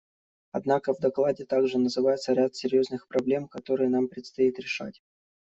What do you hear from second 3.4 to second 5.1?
которые нам предстоит решать.